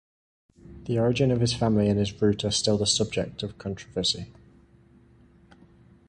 The 0.85 0.97
origin 0.97 1.29
of 1.29 1.41
his 1.41 1.53
family 1.53 1.87
and 1.87 1.99
his 1.99 2.11
route 2.19 2.43
are 2.43 2.49
still 2.49 2.75
the 2.75 2.87
subject 2.87 3.43
of 3.43 3.59
controversy. 3.59 4.33